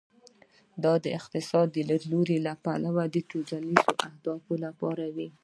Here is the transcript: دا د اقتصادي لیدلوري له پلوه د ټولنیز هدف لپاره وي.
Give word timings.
دا 0.83 0.93
د 1.03 1.05
اقتصادي 1.19 1.81
لیدلوري 1.89 2.37
له 2.45 2.53
پلوه 2.65 3.03
د 3.13 3.15
ټولنیز 3.29 3.83
هدف 4.03 4.41
لپاره 4.63 5.05
وي. 5.15 5.29